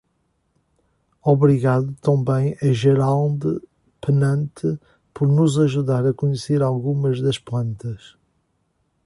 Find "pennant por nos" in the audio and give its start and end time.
4.03-5.59